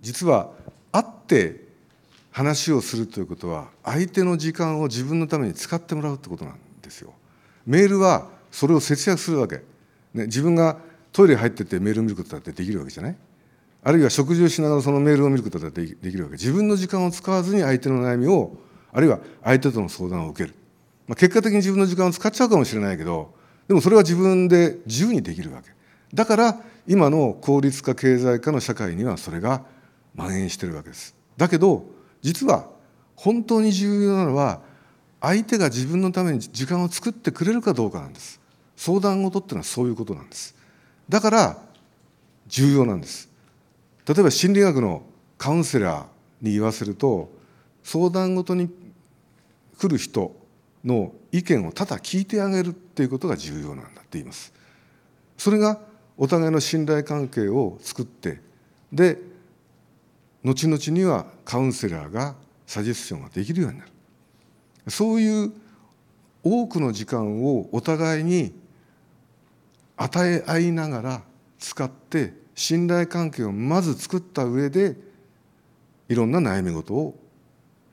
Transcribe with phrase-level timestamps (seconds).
[0.00, 0.50] 実は
[0.92, 1.66] 会って
[2.30, 7.12] 話をするということは相手の時間を自分のために使ってもらうってことなんですよ。
[7.66, 9.56] メールはそれを節約するわけ、
[10.14, 10.78] ね、自分が
[11.12, 13.16] トイレ入っててメールを見ることだってできるわけじゃない？
[13.82, 16.34] あるいは食事をしながらそのメールを見ることだってできるわけ。
[16.34, 18.56] 自分の時間を使わずに相手の悩みを
[18.92, 20.54] あるいは相手との相談を受ける、
[21.06, 23.34] まあ、結果的に自分の時間を使っちゃうかもしれないけど
[23.66, 25.70] でもそれは自分で自由にできるわけ。
[26.14, 26.56] だから
[26.86, 29.62] 今の効率化経済化の社会にはそれが
[30.16, 31.14] 蔓延してるわけです。
[31.36, 31.84] だけど
[32.22, 32.68] 実は
[33.16, 34.60] 本当に重要なのは
[35.20, 38.40] 相手が自分のために時間を作ってくれるかどうかなんです。
[38.76, 40.54] 相談事っていうのはそういうことなんです。
[41.08, 41.58] だから
[42.46, 43.28] 重要なんです。
[44.06, 45.02] 例えば心理学の
[45.36, 47.30] カウンセラーに言わせると
[47.82, 48.70] 相談事に
[49.78, 50.34] 来る人
[50.84, 54.52] の意見をただ聞いてあげるっていうことが重要なんだって言います。
[55.36, 55.78] それが
[56.16, 58.40] お互いの信頼関係を作って
[58.92, 59.18] で
[60.48, 62.34] 後々にはカウンセラーが
[62.66, 63.90] サジェスションができるようになる。
[64.88, 65.52] そういう
[66.42, 68.54] 多くの時間をお互いに
[69.98, 71.22] 与え合いながら
[71.58, 74.96] 使って信頼関係をまず作った上で
[76.08, 77.14] いろんな悩み事を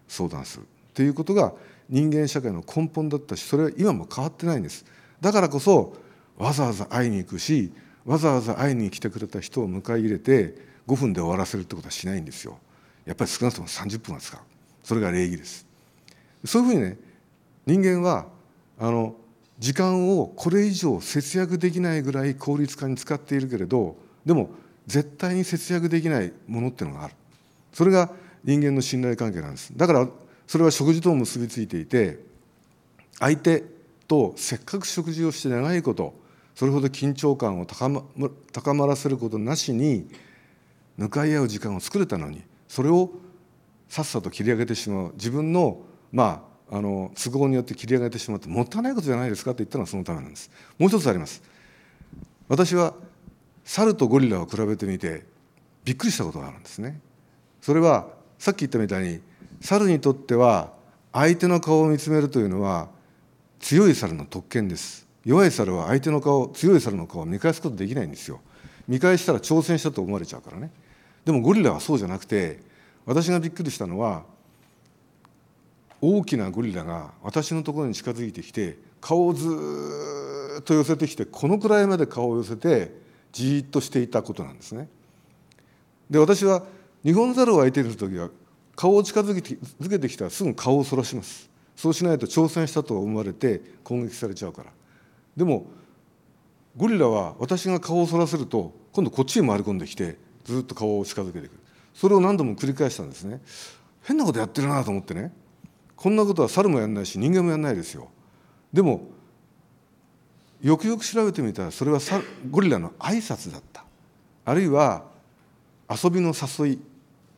[0.08, 1.54] 相談するということが
[1.90, 4.86] 人間社会の根本だったしそれは今も変わってないんです。
[5.20, 5.94] だからこそ
[6.38, 7.74] わざわざ会いに行くし
[8.06, 12.58] わざわざ会いに来てくれた人を迎え入れて5分で終わらせるってことはしないんですよ。
[13.06, 14.40] やっぱり少なくとも30分は使う。
[14.84, 15.66] それが礼儀です。
[16.44, 16.98] そういうふうにね
[17.66, 18.28] 人間は
[18.80, 19.16] あの
[19.58, 24.50] 時間をこれ以上節約できないぐらい効率化に使っているけれどでも
[24.86, 27.16] 絶対に節約できないものっていうのがある。
[27.74, 28.12] それが
[28.44, 29.74] 人間の信頼関係なんです。
[29.76, 30.08] だから
[30.48, 32.20] それは食事とも結びついていて
[33.20, 33.64] 相手
[34.08, 36.14] とせっかく食事をして長いこと
[36.54, 38.04] それほど緊張感を高ま
[38.52, 40.08] 高まらせることなしに
[40.98, 43.12] 向かい合う時間を作れたのにそれを
[43.90, 45.12] さっさと切り上げてしまう。
[45.14, 50.50] 自分のまああの都合によって切り上げてしまってもったいないことじゃないですかって言ったのはそのためなんです。
[50.80, 51.44] もう一つあります。
[52.48, 52.94] 私は
[53.64, 55.26] 猿とゴリラを比べてみて
[55.84, 57.00] びっくりしたことがあるんですね。
[57.62, 58.08] それは
[58.40, 59.22] さっき言ったみたいに
[59.62, 60.74] 猿にとっては
[61.12, 62.90] 相手の顔を見つめるというのは
[63.60, 65.08] 強い猿の特権です。
[65.24, 68.42] 弱い猿は相手の顔強い猿の顔を見返すことできないんですよ。
[68.88, 70.72] 見返したら挑戦したと思われちゃうからね。
[71.26, 72.60] でもゴリラはそうじゃなくて
[73.06, 74.24] 私がびっくりしたのは
[76.02, 79.48] 大きなゴリラが私のところに近づいてきて顔をず
[80.60, 82.92] っと寄せてきてこのくらいまで顔を寄せて
[83.32, 84.88] じっとしていたことなんですね。
[86.10, 86.64] で私は
[87.04, 88.30] 日本猿を相手にする時は
[88.76, 89.34] 顔を近づ
[89.90, 94.72] けてきたらすぐ顔をそらしますそうしないと挑戦したと思われて攻撃されちゃうから
[95.36, 95.66] でも
[96.78, 101.60] ゴリラは私が顔をそらせると今度こっちに回り込んできてずっと顔を近づけてくる。
[101.94, 103.42] それを何度も繰り返したんですね。
[104.04, 105.34] 変なことやってるなと思ってね。
[105.96, 108.10] こんなことは猿もやんないし人間もやんないですよ。
[108.72, 109.02] でも
[110.62, 112.00] よくよく調べてみたらそれは
[112.50, 113.84] ゴリラの挨拶だった。
[114.46, 115.06] あるいは
[115.90, 116.80] 遊びの誘い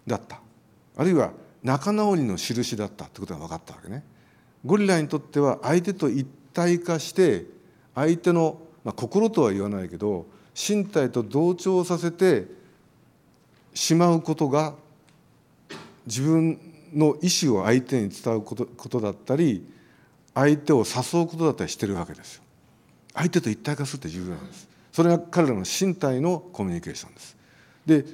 [0.06, 0.40] だった。
[0.97, 1.31] あるいは
[1.63, 3.06] 仲直りの印だった。
[3.06, 4.03] ってことが分かったわけね。
[4.66, 7.46] ゴリラにとっては相手と一体化して
[7.94, 10.25] 相手の、まあ、心とは言わないけど
[10.56, 12.56] 身体と同調させて
[13.77, 14.73] しまうことが
[16.07, 16.59] 自分
[16.95, 19.71] の意思を相手に伝うことだったり
[20.33, 22.43] 相手を誘うことだったりしてるわけですよ。
[23.13, 24.67] 相手と一体化するって重要なんです。
[24.91, 27.37] それが彼らの身体のコミュニケーションです。
[27.85, 28.05] で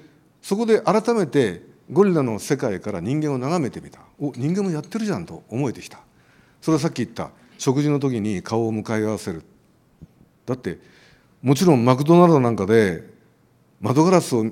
[0.42, 6.00] そこで改めてゴリラの世界から人間を眺めてみたお人間もやってるじゃんと思えてきた
[6.62, 9.44] それはさっき言った食事の時に顔を向かい合わせる
[10.46, 10.80] だって
[11.42, 13.14] もちろんマクドナルドなんかで
[13.80, 14.46] 窓ガラスを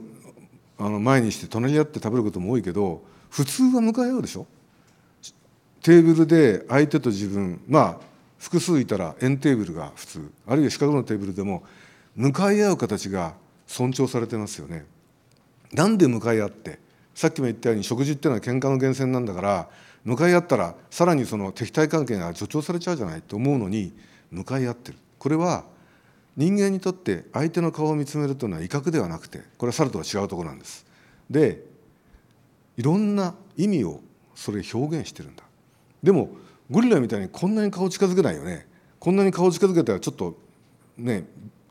[0.84, 4.48] あの前にして隣り合って食べることも多いけど普通は向かい合うでしょ？
[5.82, 7.98] テーブルで相手と自分まあ
[8.38, 10.32] 複数いたら円テーブルが普通。
[10.48, 11.64] あるいは四角のテーブルでも
[12.16, 13.36] 向かい合う形が
[13.68, 14.86] 尊重されてますよね。
[15.72, 16.80] なんで向かい合って？
[17.14, 19.70] さっきも言ったように食事っていうのは喧嘩の源泉なんだから
[20.04, 23.94] 向かい合ったらさらにその敵対関係が助長されちゃうじゃないと思うのに
[24.32, 24.98] 向かい合ってる。
[25.20, 25.64] これは
[26.38, 30.86] 人間にとって相手の顔を見つめるというのは威嚇ではなくてこれは猿とは違うところなんです。
[31.30, 31.64] で
[32.78, 34.00] いろんな意味を
[34.34, 35.44] それ表現してるんだ。
[36.02, 36.30] でも
[36.70, 38.66] ゴリラみたいにこんなに顔近づけないよね。
[39.00, 40.38] こんなに顔近づけたらちょっと
[40.98, 41.26] ね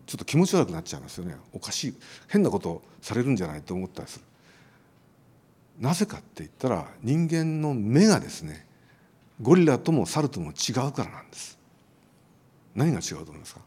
[0.07, 1.37] ちょっと気持ち悪くなっちゃいますよね。
[1.53, 1.95] おかしい。
[2.29, 4.25] 変なことされるんじゃないと思ったりする。
[5.81, 8.67] なぜかって言ったら人間の目がですね
[9.41, 11.59] ゴリラとも猿とも違うからなんです。
[12.75, 13.63] 何が違うと思いますか？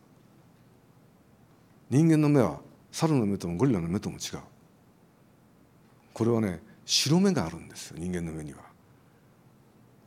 [1.94, 2.60] 人間の目は
[2.92, 4.40] 猿の目ともゴリラの目とも違う。
[6.12, 8.62] これはね白目があるんですよ人間の目には。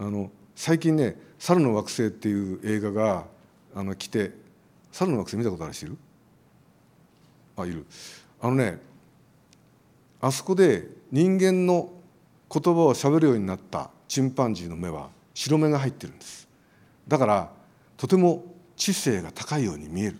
[0.00, 3.26] あの最近ね「猿の惑星」っていう映画が
[3.72, 4.32] あの来て
[4.90, 5.96] 猿の惑星見たことある人いる？
[7.56, 7.86] あいる。
[8.40, 8.80] あのね
[10.20, 11.92] あそこで人間の
[12.52, 16.48] 言葉をしゃべるようになったチンパンジーの目は白目が入ってるんです。
[17.06, 17.52] だから
[17.96, 18.44] とても
[18.74, 20.18] 知性が高いように見える。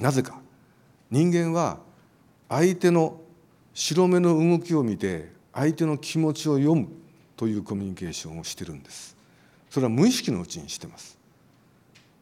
[0.00, 0.40] なぜか。
[1.10, 1.78] 人間は
[2.48, 3.20] 相手の
[3.74, 6.88] 白目の動きを見て相手の気持ちを読む
[7.36, 9.16] というコミュニケーションをしてるんです。
[9.70, 11.18] それは無意識のうちにしてます。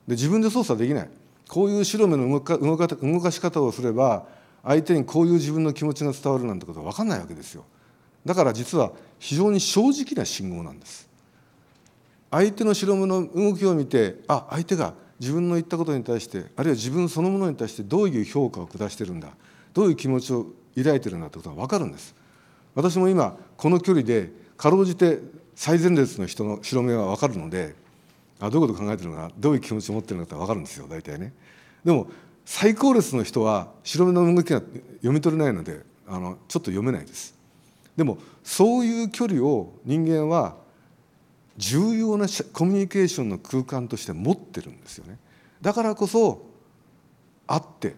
[0.07, 1.11] で自分で操作できない。
[1.49, 4.27] こういう白目の動か動か動かし方をすれば
[4.63, 7.65] 相手にこういう自分の気持ちが伝わるなんてことは分かんないわけですよ。
[8.25, 11.09] だから実は非常に正直な信号なんです。
[12.31, 19.29] 相手の白目の動きを見てあ相手が自分の言ったことに対してあるいは自分そのものに対してどういう評価を下してるんだ
[19.75, 22.15] どういう気持ちを抱いてるんだってことが分かるんです。
[22.75, 25.19] 私も今この距離でかろうじて
[25.55, 27.75] 最前列の人の白目は分かるので
[28.39, 31.33] あどういうこと考えてるのかどういう気持ちを持ってるのかって分かるんですよ大体ね。
[31.85, 32.09] でも
[32.45, 37.35] 最高列の人は白目の動きが読み取れないのであのちょっと読めないです。
[37.97, 40.57] でもそういう距離を人間は
[41.59, 45.19] 重要なコミュニケーションの空間として持ってるんですよね。
[45.61, 46.47] だからこそ
[47.47, 47.97] 会って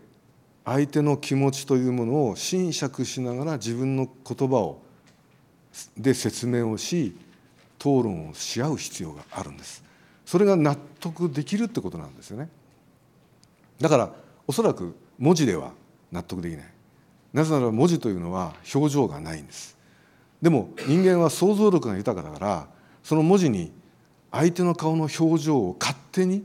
[0.64, 4.82] 相手の気持ちというものを斟酌しながら自分の言葉を
[5.96, 7.16] で説明をし
[7.78, 9.84] 討論をし合う必要があるんです。
[10.24, 12.48] それが納得できるってことなんですよね。
[13.78, 14.12] だから
[14.46, 15.72] おそらく文字では
[16.10, 16.66] 納得できない。
[17.34, 19.76] なぜなら文字というのは表情がないんです。
[20.40, 23.73] でも人間は想像力が豊かだからその文字に
[24.31, 26.44] 相手の顔の表情を勝手に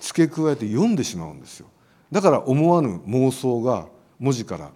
[0.00, 1.66] 付け加えて読んでしまうんですよ。
[2.12, 3.88] だから思わぬ妄想が
[4.18, 4.70] 文字から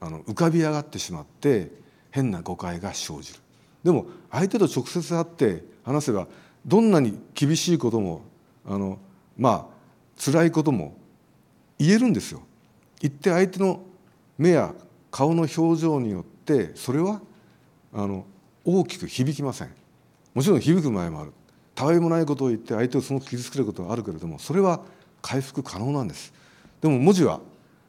[0.00, 1.70] あの浮かび上がってしまって
[2.10, 3.40] 変な誤解が生じる。
[3.84, 6.26] でも相手と直接会って話せば
[6.66, 8.22] どんなに厳しいことも
[8.66, 8.98] あの
[9.36, 10.96] まあ辛いことも
[11.78, 12.42] 言えるんですよ。
[13.00, 13.82] 言って相手の
[14.36, 14.74] 目や
[15.10, 17.20] 顔の表情によってそれは
[17.92, 18.26] あの
[18.64, 19.74] 大きく響きません。
[20.38, 21.32] もちろん響く場合もある。
[21.74, 24.82] たわいもないことを言って相手をすごく傷つけることがあるけれどもそれは
[25.20, 26.32] 回復可能なんです。
[26.80, 27.40] でも文字は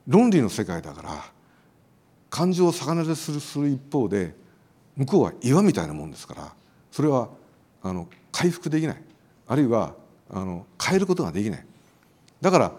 [0.08, 1.26] 論理の世界だから
[2.32, 4.34] 感情を逆なでするする一方で
[4.98, 6.54] 向こうは岩みたいなもんですから
[6.90, 7.30] それは
[7.84, 9.04] あの回復できない。
[9.46, 9.94] あるいは
[10.32, 11.66] あの変えることができない。
[12.42, 12.72] だから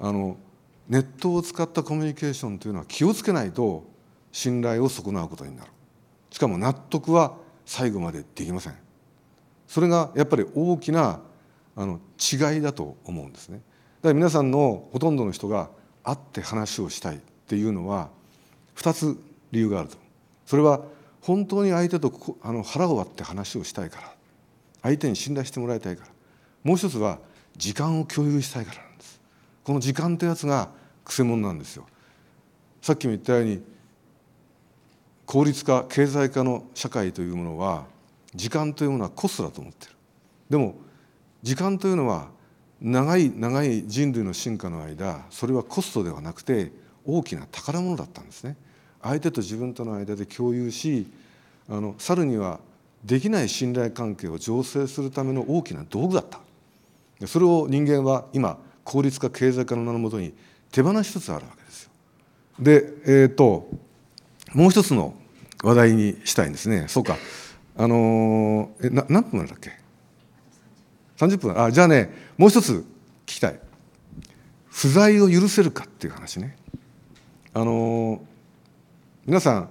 [0.00, 0.36] あの
[0.86, 3.84] ネットを使ったコミュニケーションというのは気をつけないと
[4.32, 5.70] 信頼を損なうことになる。
[6.30, 8.83] しかも納得は最後までできません。
[9.66, 11.20] それがやっぱり大きな
[11.76, 13.60] あの違いだと思うんですね。
[14.02, 15.70] だから皆さんのほとんどの人が
[16.02, 18.10] 会って話をしたいっていうのは
[18.76, 19.18] 2つ
[19.50, 19.96] 理由があると
[20.46, 20.82] それは
[21.20, 22.12] 本当に相手と
[22.42, 24.14] あの腹を割って話をしたいから。
[24.84, 26.10] 相手に信頼してもらいたいから。
[26.62, 27.18] もう一つは
[27.56, 29.20] 時間を共有したいからなんです。
[29.64, 30.68] この時間ってやつが
[31.04, 31.86] くせ者なんですよ。
[32.82, 33.62] さっきも言ったように
[35.24, 37.86] 効率化経済化の社会というものは
[38.34, 39.92] 時間というものはコストだと思ってる。
[40.50, 40.76] でも
[41.42, 42.28] 時間というのは
[42.80, 46.72] 長い長い人類の進化の間それはコストではなくて
[47.06, 48.56] 大きな宝物だったんですね。
[49.02, 51.06] 相手と自分との間で共有し
[51.68, 52.60] あの猿には
[53.04, 56.40] できない信頼関係を醸成するための大きな道具だった。
[57.26, 60.34] それを人間は今効率化経済化の名のもとに
[60.72, 61.90] 手放しつつあるわけですよ。
[62.58, 63.68] で、えーと、
[64.52, 65.14] もう一つの
[65.62, 66.86] 話題にしたいんですね。
[66.88, 67.16] そうか。
[67.76, 69.72] あのー、えな何分なんだっけ
[71.16, 71.60] ？30分。
[71.60, 72.84] あじゃあねもう一つ聞
[73.26, 73.58] きたい。
[74.68, 76.56] 不在を許せるかっていう話ね。
[77.52, 78.20] あのー、
[79.26, 79.68] 皆さん、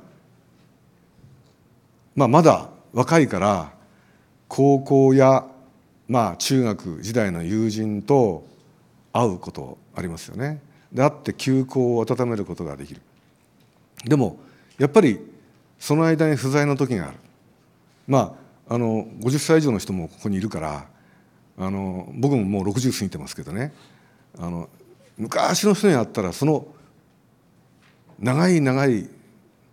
[2.16, 3.74] まあ、まだ若いから
[4.48, 5.46] 高校や、
[6.08, 8.46] まあ、中学時代の友人と
[9.12, 10.62] 会うことありますよね。
[10.92, 13.02] で会って休校を温めることができる。
[14.06, 14.38] でも
[14.78, 15.20] やっぱり
[15.80, 17.18] その間に不在の時がある。
[18.08, 18.36] ま
[18.68, 20.88] ああの50歳以上の人もここにいるから
[21.58, 23.74] あの僕ももう60過ぎてますけどね
[24.38, 24.70] あの
[25.18, 26.66] 昔の人に会ったらその
[28.20, 29.10] 長い長い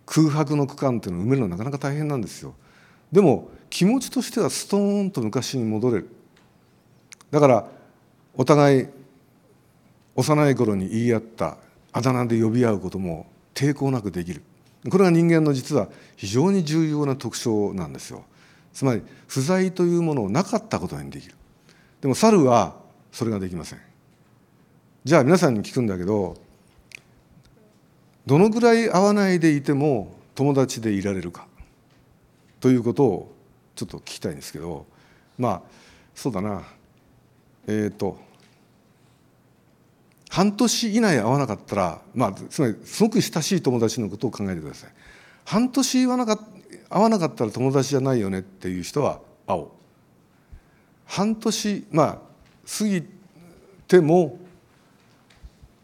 [0.05, 2.53] 空白の区間っていうのを埋めるのはなかなか大変なんですよ。
[3.11, 6.09] でも気持ちとしてはストーンと昔に戻れる。
[7.31, 7.65] だから
[8.35, 8.87] お互い
[10.15, 11.57] 幼い頃に言い合った
[11.93, 14.43] あだ名で呼び合うことも抵抗なくできる。
[14.89, 18.23] これが人間の実は非常に重要な特徴なんですよ。
[18.73, 21.35] つまり不在というものをなかったことにできる。
[22.01, 22.75] でも猿は
[23.11, 23.79] それができません。
[25.03, 26.37] じゃあ皆さんに聞くんだけど
[28.25, 31.47] どのぐらい会わないでいても友達でいられるか
[32.59, 33.35] ということを
[33.75, 34.85] ちょっと聞きたいんですけど
[35.39, 35.61] まあ
[36.13, 36.63] そうだな
[37.67, 38.19] えっ、ー、と
[40.31, 44.89] 半年以内会わなかったらまあつまりすごく親しい友達のことを考えてください。
[45.43, 46.39] 半年会わなか
[46.89, 49.67] 会わなかったら友達じゃないよねっていう人は会おう。
[51.05, 52.17] 半年まあ
[52.65, 53.03] 過ぎ
[53.89, 54.39] ても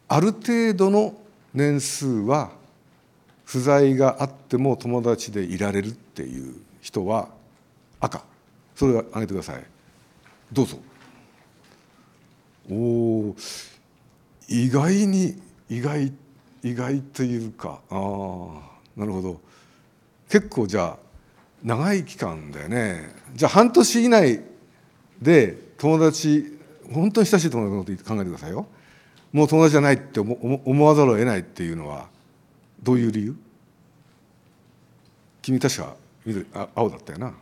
[0.07, 1.13] ある程度の
[1.53, 2.51] 年数は
[3.43, 7.27] 不在があっても友達でいられるっていう人は
[7.99, 8.23] 赤。
[8.75, 9.63] それを挙げてください。
[10.53, 10.77] どうぞ。
[12.71, 13.35] おお
[14.47, 16.13] 意外に意外
[16.63, 19.41] 意外というかああなるほど。
[20.29, 20.97] 結構じゃあ
[21.63, 23.13] 長い期間だよね。
[23.35, 24.41] じゃあ半年以内
[25.21, 26.57] で友達
[26.91, 28.67] 本当に親しい友達のこと考えてくださいよ。
[29.33, 32.07] もう友達じゃないって思思わざるを得ないっていうのは
[32.81, 33.35] どういう理由？
[35.41, 37.33] 君確か緑あ青だったよな、うん、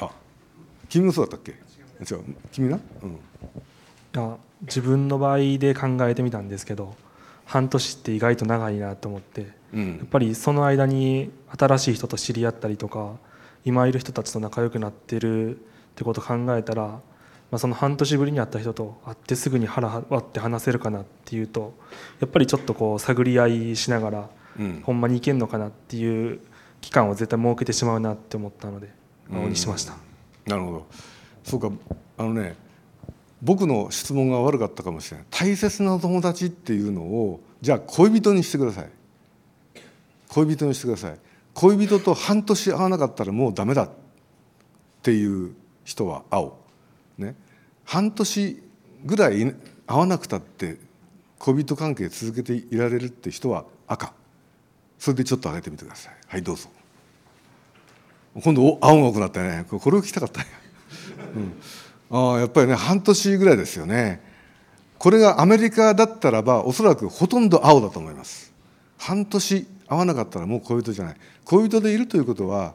[0.00, 0.10] あ
[0.88, 1.63] 君もそうだったっけ？
[2.08, 2.24] 違う。
[2.52, 3.18] 君な、うん、
[4.16, 6.94] あ自分の場合で考えてみたんですけど
[7.44, 13.16] 半年って意外と長いなと思って、うん、やっぱりその間に新しい人と知り合ったりとか
[13.64, 15.58] 今いる人たちと仲良くなってるっ
[15.94, 17.00] てことを考えたら、ま
[17.52, 21.74] あ、その半年ぶりに会った人と会ってすぐに腹割って話せるかなっていうと
[22.20, 26.40] やっぱりちょっとこう探り合いしながら、うん、ほんまにいけんのかなっていう
[26.80, 28.88] 期間を絶対設けてしまうなって思ったので
[29.32, 29.94] 青にしました。
[30.46, 30.86] なるほど
[31.44, 31.70] そうか
[32.18, 32.56] あのね
[33.42, 35.26] 僕の質問が悪かったかもしれない。
[35.30, 38.88] 大切な友達っていうのをじゃあ恋人にしてください。
[40.28, 41.18] 恋人にしてください。
[41.52, 43.90] 恋人と半年会わなかったらもうダメだっ
[45.02, 46.56] ていう人は青
[47.18, 47.36] ね。
[47.84, 48.62] 半年
[49.04, 49.54] ぐらい
[49.86, 50.78] 会わなくたって
[51.38, 54.14] 恋人関係続けていられるって人は赤。
[54.98, 56.14] それでちょっと上げてみてください。
[56.26, 56.70] はいどうぞ。
[58.42, 59.66] 今度青が多くなったね。
[59.68, 60.40] これを聞きたかった
[61.34, 64.20] うん、あやっぱりね半年ぐらいですよね。
[64.98, 68.52] これがアメリカだったらばおそらくほとんど青だと思います。
[68.96, 71.16] 半年会わなかったらもう恋人じゃない。
[71.44, 72.74] 恋人でいるということは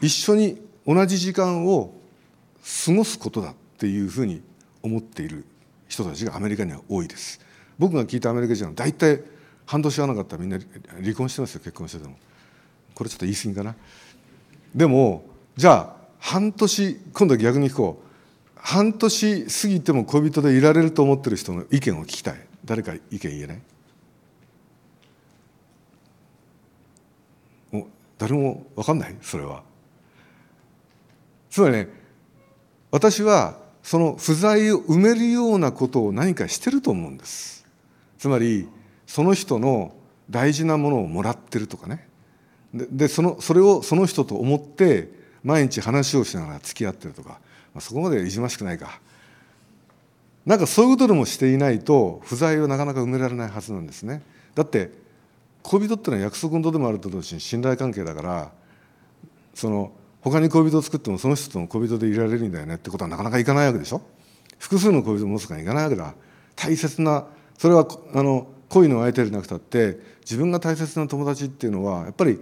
[0.00, 1.94] 一緒に同じ時間を
[2.86, 4.42] 過ごすことだっていうふうに
[4.82, 5.44] 思っている
[5.88, 7.40] 人たちがアメリカには多いです。
[7.78, 9.22] 僕が聞いたアメリカ人は大体
[9.66, 10.58] 半年会わなかったらみんな
[11.02, 12.16] 離婚してますよ結婚してても。
[12.94, 13.74] これちょっと言い過ぎかな。
[14.74, 15.24] でも
[15.56, 15.93] じゃあ
[16.26, 18.04] 半年今度は逆に聞こう。
[18.56, 22.40] 半年過ぎても恋人でいられると思ってる人の意見を聞きたい。
[22.64, 23.60] 誰か意見言えない？
[28.16, 29.16] 誰も分かんない？
[29.20, 29.62] それは。
[31.50, 31.88] つまりね
[32.90, 37.66] 私はその不在を埋めるようなことを何かしてると思うんです。
[38.16, 38.66] つまり
[39.06, 39.94] その人の
[40.30, 42.08] 大事なものをもらってるとかね。
[42.72, 47.38] でそのそれをその人と思って毎日話をしながら付き合ってるとか、ま
[47.76, 49.00] あ、そこまでいじましくないか。
[50.46, 54.22] なんかそういうことでもしていないと不在をなかなか埋められないはずなんですね。
[54.54, 54.90] だって
[55.62, 58.52] 恋人ってのは約束事でもあると同時に信頼関係だから
[59.54, 64.02] その他に恋人を作ってもその人とも恋人でいられるんだよねってことはなかなかいかないわけでしょ。
[64.58, 66.14] 複数の恋人を持つからいかないわけだ。
[66.56, 67.26] 大切な
[67.58, 72.38] それはあの恋の相手でなくたって自分が大切な友達っていうのはやっぱり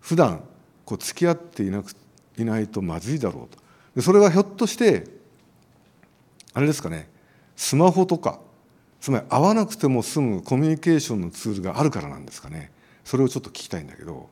[0.00, 0.42] 普段
[0.84, 1.94] こう付き合っていなく
[2.42, 3.62] いないとまずいだろうと。
[3.96, 5.04] でそれはひょっとして
[6.54, 7.08] あれですかね
[7.56, 8.40] スマホとか
[9.00, 12.72] つまり会わなくても済むコミュニケーションのツールがあるからなんですかね。
[13.04, 14.28] それをちょっと聞きたいんだけど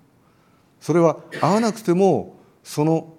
[0.80, 3.14] それは会わなくてもその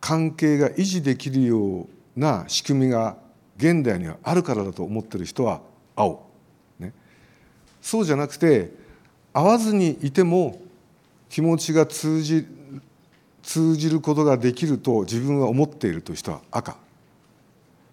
[0.00, 3.16] 関係が維持できるような仕組みが
[3.56, 5.62] 現代にはあるからだと思ってる人は
[5.96, 6.26] 青、
[6.78, 6.92] ね、
[7.80, 8.72] そうじゃなくて
[9.32, 10.60] 会わずにいても
[11.30, 12.46] 気持ちが通じ
[13.42, 16.76] 通じることができると自分は思っているという人は赤。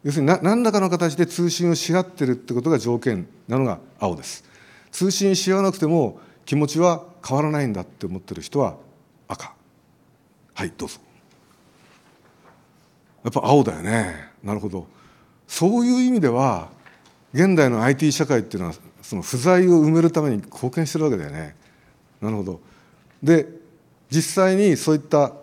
[0.03, 4.43] 要するに何らかの形で通信をし合ってるってことが条件なのが青です。
[4.91, 8.77] 通信し合わなくても気持ちは変わらないんだって思ってる人は
[9.27, 9.53] 赤。
[10.53, 10.99] はいどうぞ。
[13.23, 14.29] やっぱ青だよね。
[14.43, 14.87] なるほど。
[15.47, 16.69] そういう意味では
[17.33, 21.55] 現代の IT 社会っていうのはその不在を埋めるために貢献してるわけだよね。
[22.21, 22.61] なるほど。
[23.21, 23.47] で
[24.09, 25.33] 実際にそういった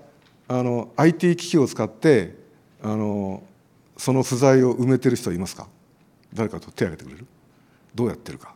[0.49, 2.35] あの IT 機器を使って
[2.83, 3.42] あの
[3.97, 5.68] その不在を埋めてる人はいますか？
[6.33, 7.26] 誰かと手を挙げてくれる？
[7.94, 8.54] どうやってるか？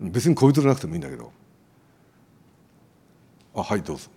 [0.00, 1.32] 別に恋人じゃなくてもいいんだけど。
[3.54, 4.08] あはいどうぞ。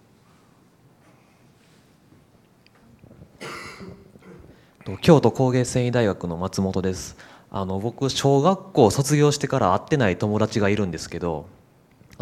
[5.02, 7.18] 京都工芸繊維大学の松本です。
[7.52, 11.48] あの僕小学校卒業してから会ってない友達がいるんですけど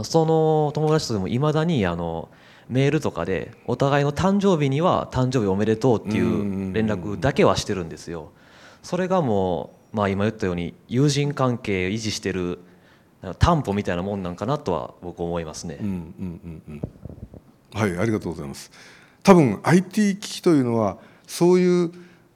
[0.03, 2.29] その友達とでもいまだにあの
[2.69, 8.31] メールとかでお互いの誕生日には誕生日おめでとうっていう連絡だけはしてるんですよ。
[8.81, 12.59] それがもう、まあ、今言ったように友人関係を維持してる
[13.39, 15.77] 担保みたいなもんなんかなとは僕思いますね。
[15.79, 16.01] うんうん
[16.43, 16.81] うんうん、
[17.73, 18.71] はいありがとうございます。
[19.23, 21.91] 多分 IT 機器というのはそういう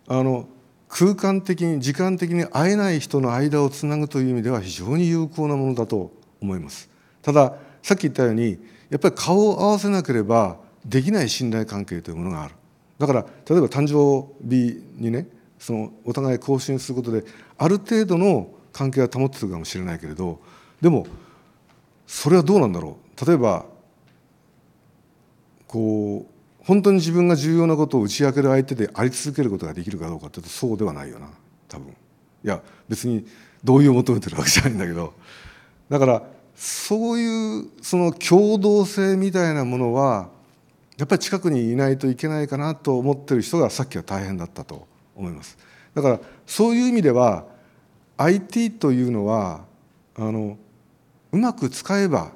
[0.08, 0.48] あの
[0.88, 6.90] 空間的に時間的に会えない人の間をつなぐという意味では非常に有効なものだと思います。
[7.22, 8.58] たださっき言ったように
[8.90, 12.56] やっぱり顔を合わせなければできない信頼関係というものがある。
[12.98, 15.28] だから例えば誕生日にね
[15.60, 17.24] そのお互い更新することで
[17.58, 20.40] ある程度の関係は保ってるかもしれないけれど
[20.82, 21.06] でも
[22.06, 23.26] それはどうなんだろう。
[23.26, 23.66] 例えば
[25.68, 31.30] こう本当に自分が重要なことを打ち明ける相手であり続けることができるかどうかっていうとそうではないよな。
[31.68, 31.90] 多分。
[31.90, 31.94] い
[32.48, 33.26] や別に
[33.64, 35.14] 同意を求めてるわけじゃないんだけど。
[35.90, 36.24] だから
[36.58, 40.30] そういうその共同性みたいなものは
[40.98, 45.56] やっぱり近くにいないといけないかなと思ってる人がさっきは大変だったと思います。
[45.94, 47.46] だからそういう意味では
[48.18, 49.66] IT というのは
[50.16, 50.58] あの
[51.32, 52.32] うまく使えば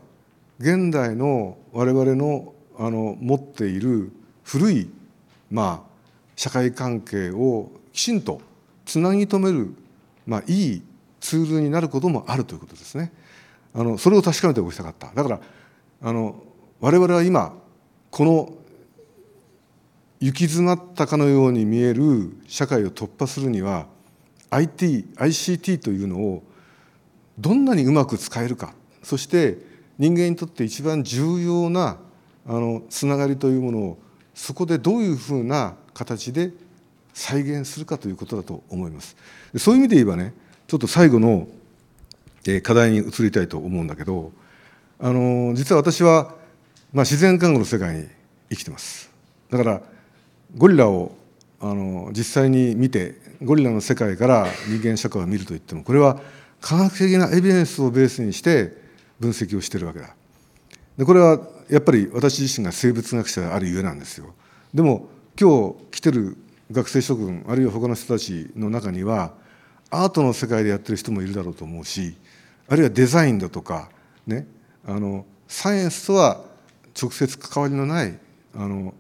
[0.60, 4.12] 現代の我々のあの持っている
[4.44, 4.90] 古い
[5.50, 5.92] まあ
[6.36, 8.42] 社会関係をきちんと
[8.86, 9.74] つなぎ止める、
[10.28, 10.82] まあ、いい
[11.20, 13.12] ツールになることもあるということですね。
[13.74, 15.40] あのそれを確かめておきたかっただから
[16.02, 16.44] あの
[16.80, 17.54] 我々は今
[18.10, 18.54] この
[20.20, 23.88] 行き詰まったかのように見える社会を突破するには
[24.52, 26.44] IT、ICT というのを
[27.40, 29.58] どんなにうまく使えるかそして
[29.98, 31.98] 人間にとって一番重要な
[32.46, 33.98] あのつながりというものを
[34.34, 36.52] そこでどういうふうな形で
[37.14, 39.16] 再現するかということだと思います。
[39.58, 40.34] そういう意味で言えばね
[40.68, 41.48] ちょっと最後の
[42.62, 44.32] 課題に移りたいと思うんだけど
[45.00, 46.36] あの実は私は、
[46.94, 48.08] まあ、自然看護の世界に
[48.50, 49.10] 生きてます。
[49.50, 49.82] だから
[50.58, 51.16] ゴリラを
[51.60, 56.20] あの実際に見てゴリラの世界から人間社会を見るといってもこれは
[56.60, 58.78] 科学的なエビデンスをベースにして
[59.20, 60.16] 分析をしてるわけだ。
[60.98, 64.34] でこれはやっぱり私自身が生物学者であるゆえなんですよ。
[64.74, 65.08] でも
[65.40, 66.38] 今日来てる
[66.72, 69.34] 学生諸君あるいは他の人たちの中には
[69.90, 72.16] アートの世界でやってる人もいるだろうと思うし
[72.72, 73.90] あるいはデザインだとか、
[74.26, 74.48] ね、
[74.86, 76.42] あのサイエンスとは
[77.00, 78.18] 直接関わりのない
[78.56, 78.94] あの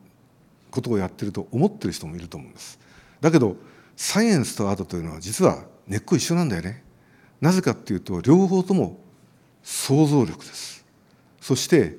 [0.69, 2.77] ことをやってると思ってる人もいると思うんです。
[3.21, 3.55] だけど
[3.95, 6.83] サイエンスとアートというのは実は根っこ一緒なんだよね。
[7.39, 8.99] なぜかっていうと両方とも
[9.63, 10.85] 想像力です。
[11.39, 11.95] そして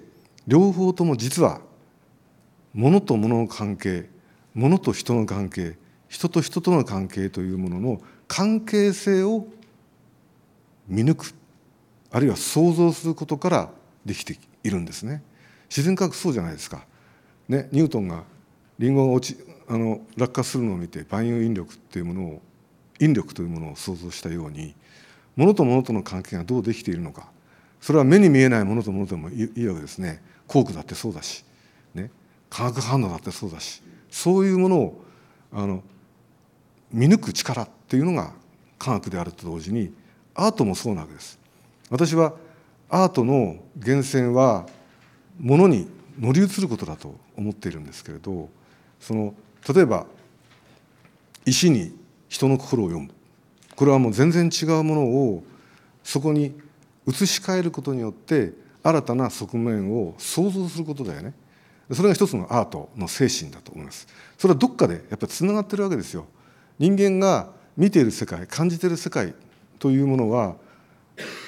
[0.46, 1.62] 両方とも実は
[2.74, 4.10] 物と物の関係
[4.54, 5.78] 物と人の関係
[6.10, 9.46] 人と人との関係というものの関係性を
[10.86, 11.41] 見抜く
[12.12, 13.70] あるいは想像することから
[14.04, 15.22] できているんですね。
[15.68, 16.84] 自然科学そうじゃないですか、
[17.48, 18.24] ね、ニュートンが
[18.78, 22.42] リンゴが落ちあの落下するのを見て万有引力っていうものを
[23.00, 24.74] 引力というものを想像したように
[25.36, 27.30] 物と物との関係がどうできているのか。
[27.80, 30.22] それは目に見えないものと物でもいいわけですね。
[30.46, 31.44] 工具だってそうだし、
[31.94, 32.10] ね、
[32.48, 33.82] 化学反応だってそうだし。
[34.08, 35.04] そういうものを
[35.52, 35.82] あの
[36.92, 38.34] 見抜く力っていうのが
[38.78, 39.92] 科学であると同時に
[40.34, 41.40] アートもそうなわけです。
[41.92, 42.32] 私は
[42.88, 44.66] アートの源泉は
[45.38, 45.86] ものに
[46.18, 48.48] 乗り移ることだと思っているんですけれど
[48.98, 49.34] その
[49.74, 50.06] 例えば
[51.44, 51.94] 石に
[52.30, 53.10] 人の心を読む。
[53.76, 55.44] これはもう全然違うものを
[56.02, 56.58] そこに
[57.06, 58.52] 移し替えることによって
[58.82, 61.34] 新たな側面を想像することだよね。
[61.90, 64.06] それが一つのアートの精神だと思います。
[64.38, 66.26] それはどっかでやっぱりつながってるわけですよ。
[66.78, 69.34] 人間が見ている世界感じている世界
[69.78, 70.56] というものは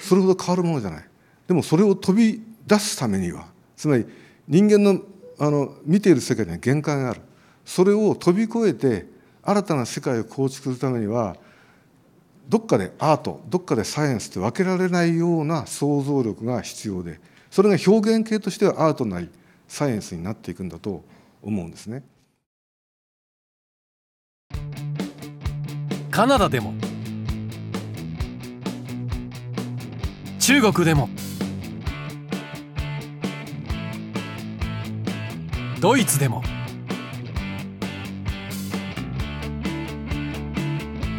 [0.03, 1.05] それほど変わるものじゃない
[1.46, 3.46] でもそれを飛び出すためには
[3.77, 4.07] つまり
[4.48, 5.00] 人間の
[5.37, 7.20] あの見ている世界には限界がある
[7.64, 9.07] それを飛び越えて
[9.42, 11.37] 新たな世界を構築するためには
[12.48, 19.29] どっかでアートどっかでサイエンスって分けられないような想像力が必要でそれが表現系としてはアートなり
[19.66, 21.03] サイエンスになっていくんだと
[21.42, 22.03] 思うんですね。
[26.11, 26.74] カナダでも
[30.46, 31.09] 中国でも。
[35.80, 36.42] ドイツでも。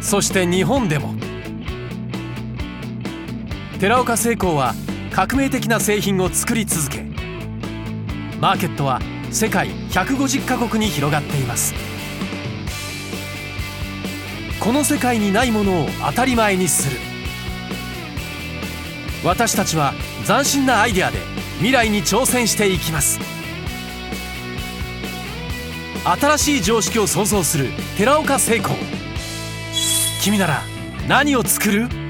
[0.00, 1.16] そして日本でも。
[3.80, 4.74] 寺岡製鋼は
[5.10, 7.02] 革命的な製品を作り続け
[8.40, 9.00] マーケットは
[9.32, 11.74] 世界150カ国に広がっています。
[14.60, 17.05] この世界にないものを当たり前にする。
[19.26, 19.92] 私たちは
[20.24, 21.18] 斬新なアイデアで
[21.56, 23.18] 未来に挑戦していきます。
[26.04, 28.76] 新しい常識を創造する寺岡成功
[30.22, 30.62] 君なら
[31.08, 32.05] 何を作る？